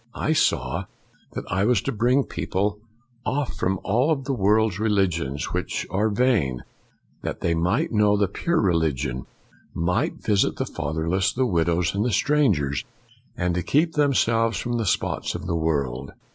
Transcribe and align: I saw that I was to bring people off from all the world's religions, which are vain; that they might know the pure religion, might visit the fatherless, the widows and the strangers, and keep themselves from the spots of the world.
I 0.15 0.33
saw 0.33 0.85
that 1.33 1.43
I 1.47 1.63
was 1.63 1.79
to 1.83 1.91
bring 1.91 2.23
people 2.23 2.79
off 3.23 3.55
from 3.57 3.79
all 3.83 4.15
the 4.15 4.33
world's 4.33 4.79
religions, 4.79 5.53
which 5.53 5.85
are 5.91 6.09
vain; 6.09 6.63
that 7.21 7.41
they 7.41 7.53
might 7.53 7.91
know 7.91 8.17
the 8.17 8.27
pure 8.27 8.59
religion, 8.59 9.27
might 9.75 10.15
visit 10.23 10.55
the 10.55 10.65
fatherless, 10.65 11.31
the 11.31 11.45
widows 11.45 11.93
and 11.93 12.03
the 12.03 12.09
strangers, 12.11 12.83
and 13.37 13.63
keep 13.67 13.93
themselves 13.93 14.57
from 14.57 14.77
the 14.79 14.87
spots 14.87 15.35
of 15.35 15.45
the 15.45 15.55
world. 15.55 16.13